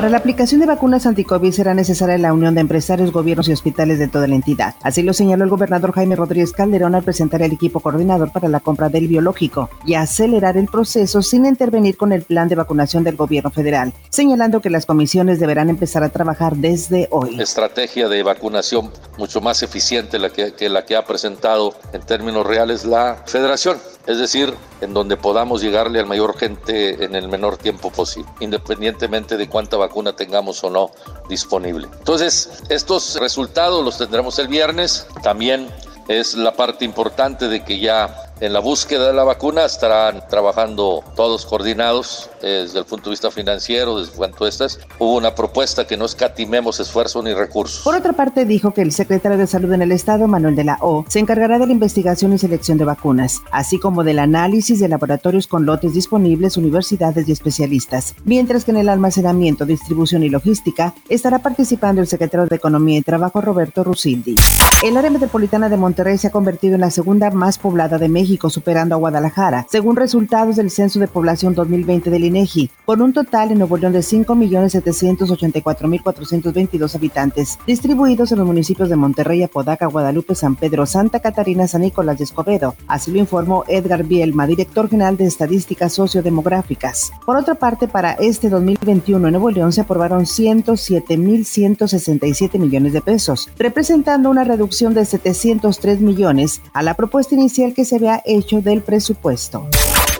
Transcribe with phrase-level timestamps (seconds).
[0.00, 3.98] Para la aplicación de vacunas anticovid será necesaria la unión de empresarios, gobiernos y hospitales
[3.98, 4.74] de toda la entidad.
[4.82, 8.60] Así lo señaló el gobernador Jaime Rodríguez Calderón al presentar el equipo coordinador para la
[8.60, 13.16] compra del biológico y acelerar el proceso sin intervenir con el plan de vacunación del
[13.16, 17.38] gobierno federal, señalando que las comisiones deberán empezar a trabajar desde hoy.
[17.38, 22.46] Estrategia de vacunación mucho más eficiente la que, que la que ha presentado en términos
[22.46, 23.76] reales la federación
[24.06, 29.36] es decir, en donde podamos llegarle al mayor gente en el menor tiempo posible, independientemente
[29.36, 30.90] de cuánta vacuna tengamos o no
[31.28, 31.88] disponible.
[31.98, 35.06] Entonces, estos resultados los tendremos el viernes.
[35.22, 35.68] También
[36.08, 41.04] es la parte importante de que ya en la búsqueda de la vacuna estarán trabajando
[41.14, 44.80] todos coordinados desde el punto de vista financiero, desde cuanto estas.
[44.98, 47.82] Hubo una propuesta que no escatimemos esfuerzo ni recursos.
[47.82, 50.78] Por otra parte, dijo que el secretario de Salud en el Estado, Manuel de la
[50.80, 54.88] O, se encargará de la investigación y selección de vacunas, así como del análisis de
[54.88, 60.94] laboratorios con lotes disponibles, universidades y especialistas, mientras que en el almacenamiento, distribución y logística
[61.08, 64.36] estará participando el secretario de Economía y Trabajo, Roberto Rusildi.
[64.82, 68.48] El área metropolitana de Monterrey se ha convertido en la segunda más poblada de México
[68.48, 73.52] superando a Guadalajara, según resultados del Censo de Población 2020 del INEGI, con un total
[73.52, 80.56] en Nuevo León de 5.784.422 habitantes, distribuidos en los municipios de Monterrey, Apodaca, Guadalupe, San
[80.56, 82.74] Pedro, Santa Catarina, San Nicolás de Escobedo.
[82.86, 87.12] Así lo informó Edgar Bielma, director general de Estadísticas Sociodemográficas.
[87.26, 93.48] Por otra parte, para este 2021 en Nuevo León se aprobaron 107.167 millones de pesos,
[93.58, 98.82] representando una reducción de 703 millones a la propuesta inicial que se había hecho del
[98.82, 99.66] presupuesto.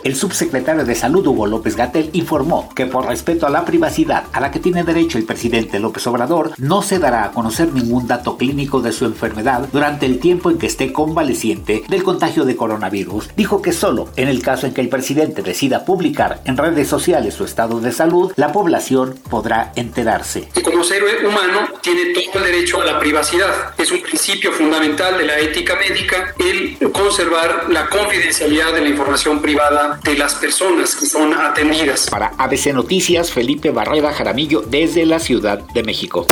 [0.03, 4.39] El subsecretario de Salud Hugo López Gatel informó que por respeto a la privacidad a
[4.39, 8.35] la que tiene derecho el presidente López Obrador, no se dará a conocer ningún dato
[8.35, 13.29] clínico de su enfermedad durante el tiempo en que esté convaleciente del contagio de coronavirus.
[13.35, 17.35] Dijo que solo en el caso en que el presidente decida publicar en redes sociales
[17.35, 20.49] su estado de salud, la población podrá enterarse.
[20.63, 23.75] Como ser humano tiene todo el derecho a la privacidad.
[23.77, 29.41] Es un principio fundamental de la ética médica el conservar la confidencialidad de la información
[29.41, 32.07] privada de las personas que son atendidas.
[32.09, 36.25] Para ABC Noticias, Felipe Barreda Jaramillo desde la Ciudad de México.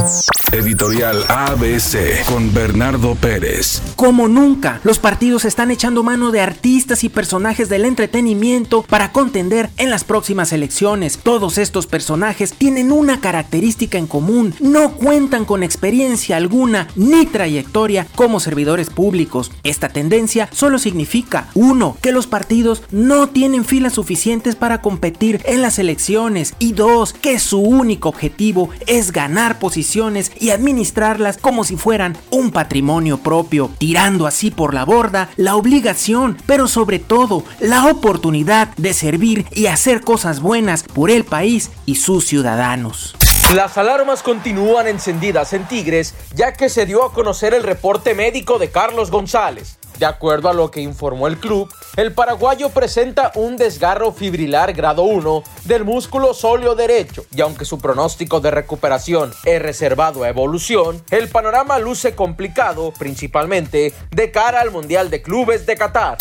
[0.52, 3.82] Editorial ABC con Bernardo Pérez.
[3.96, 9.70] Como nunca, los partidos están echando mano de artistas y personajes del entretenimiento para contender
[9.78, 11.20] en las próximas elecciones.
[11.22, 18.08] Todos estos personajes tienen una característica en común, no cuentan con experiencia alguna ni trayectoria
[18.16, 19.52] como servidores públicos.
[19.64, 25.42] Esta tendencia solo significa, uno, que los partidos no tienen tienen filas suficientes para competir
[25.46, 31.64] en las elecciones y dos, que su único objetivo es ganar posiciones y administrarlas como
[31.64, 37.44] si fueran un patrimonio propio, tirando así por la borda la obligación, pero sobre todo
[37.60, 43.16] la oportunidad de servir y hacer cosas buenas por el país y sus ciudadanos.
[43.56, 48.60] Las alarmas continúan encendidas en Tigres ya que se dio a conocer el reporte médico
[48.60, 49.80] de Carlos González.
[49.98, 51.68] De acuerdo a lo que informó el club,
[52.00, 57.78] el paraguayo presenta un desgarro fibrilar grado 1 del músculo sóleo derecho y aunque su
[57.78, 64.72] pronóstico de recuperación es reservado a evolución, el panorama luce complicado principalmente de cara al
[64.72, 66.18] Mundial de Clubes de Qatar.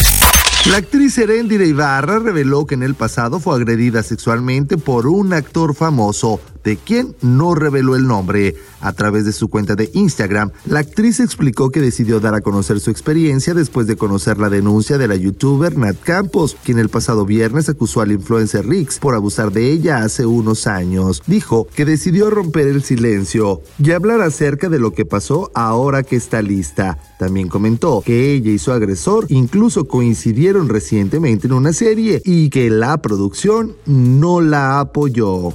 [0.66, 5.74] La actriz Erendira Ibarra reveló que en el pasado fue agredida sexualmente por un actor
[5.74, 8.54] famoso, de quien no reveló el nombre.
[8.82, 12.78] A través de su cuenta de Instagram, la actriz explicó que decidió dar a conocer
[12.78, 17.24] su experiencia después de conocer la denuncia de la youtuber Nat Campos, quien el pasado
[17.24, 21.22] viernes acusó al influencer Rix por abusar de ella hace unos años.
[21.26, 26.16] Dijo que decidió romper el silencio y hablar acerca de lo que pasó ahora que
[26.16, 26.98] está lista.
[27.18, 32.68] También comentó que ella y su agresor incluso coincidieron recientemente en una serie y que
[32.68, 35.54] la producción no la apoyó.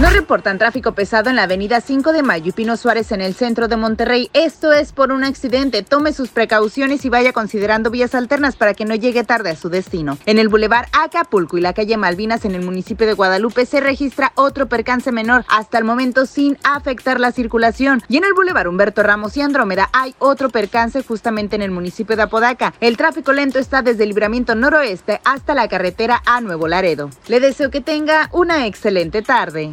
[0.00, 3.34] No reportan tráfico pesado en la avenida 5 de Mayo y Pino Suárez en el
[3.34, 4.30] centro de Monterrey.
[4.32, 5.82] Esto es por un accidente.
[5.82, 9.68] Tome sus precauciones y vaya considerando vías alternas para que no llegue tarde a su
[9.68, 10.16] destino.
[10.24, 14.32] En el bulevar Acapulco y la calle Malvinas en el municipio de Guadalupe se registra
[14.34, 18.02] otro percance menor, hasta el momento sin afectar la circulación.
[18.08, 22.16] Y en el bulevar Humberto Ramos y Andrómeda hay otro percance justamente en el municipio
[22.16, 22.72] de Apodaca.
[22.80, 27.10] El tráfico lento está desde el libramiento noroeste hasta la carretera a Nuevo Laredo.
[27.28, 29.72] Le deseo que tenga una excelente tarde.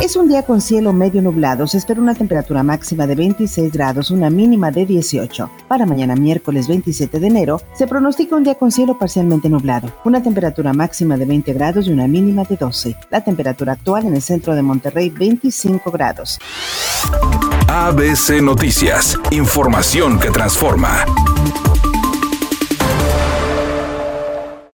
[0.00, 1.66] Es un día con cielo medio nublado.
[1.66, 5.50] Se espera una temperatura máxima de 26 grados, una mínima de 18.
[5.66, 10.22] Para mañana miércoles 27 de enero se pronostica un día con cielo parcialmente nublado, una
[10.22, 12.96] temperatura máxima de 20 grados y una mínima de 12.
[13.10, 16.38] La temperatura actual en el centro de Monterrey 25 grados.
[17.66, 21.04] ABC Noticias, información que transforma.